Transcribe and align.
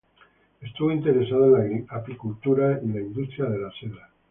Estuvo 0.61 0.89
interesado 0.91 1.59
en 1.61 1.85
la 1.85 1.95
apicultura 1.95 2.79
y 2.83 2.87
la 2.87 3.01
industria 3.01 3.45
de 3.45 3.59
la 3.61 3.71
seda. 3.79 4.09